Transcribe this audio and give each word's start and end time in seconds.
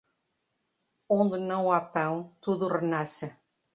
Onde 1.09 1.37
não 1.39 1.71
há 1.71 1.79
pão, 1.79 2.35
tudo 2.41 2.67
renasce. 2.67 3.37